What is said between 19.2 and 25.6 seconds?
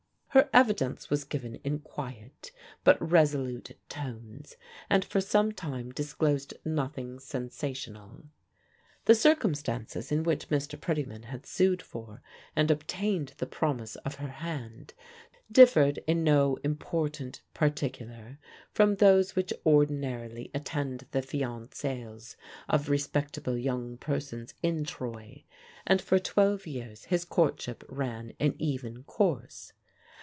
which ordinarily attend the fiancailles of respectable young persons in Troy;